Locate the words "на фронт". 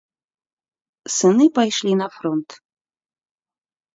2.01-2.49